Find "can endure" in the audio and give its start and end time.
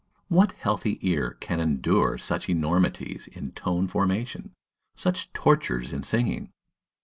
1.39-2.17